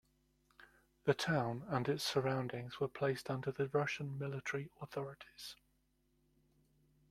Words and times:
The 1.03 1.13
town 1.13 1.63
and 1.67 1.87
its 1.87 2.03
surroundings 2.03 2.79
were 2.79 2.87
placed 2.87 3.29
under 3.29 3.51
the 3.51 3.67
Russian 3.67 4.17
military 4.17 4.71
authorities. 4.81 5.57